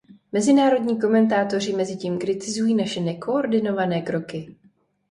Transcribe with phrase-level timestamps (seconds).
[0.31, 4.55] Mezinárodní komentátoři mezitím kritizují naše nekoordinované kroky.